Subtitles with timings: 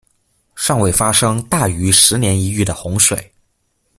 [0.55, 3.31] 尚未发生大于十年一遇的洪水。